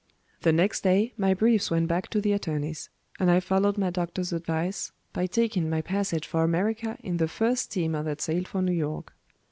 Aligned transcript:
The 0.41 0.51
next 0.51 0.81
day 0.81 1.13
my 1.15 1.35
briefs 1.35 1.69
went 1.69 1.87
back 1.87 2.07
to 2.09 2.19
the 2.19 2.31
attorneys; 2.33 2.89
and 3.19 3.29
I 3.29 3.39
followed 3.39 3.77
my 3.77 3.91
doctor's 3.91 4.33
advice 4.33 4.91
by 5.13 5.27
taking 5.27 5.69
my 5.69 5.83
passage 5.83 6.25
for 6.25 6.43
America 6.43 6.97
in 7.03 7.17
the 7.17 7.27
first 7.27 7.65
steamer 7.65 8.01
that 8.01 8.19
sailed 8.19 8.47
for 8.47 8.63
New 8.63 8.73
York. 8.73 9.13